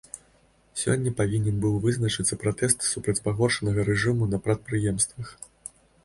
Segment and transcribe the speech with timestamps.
[0.83, 5.27] Сёння павінен быў вызначыцца пратэст супраць пагоршанага рэжыму на прадпрыемствах.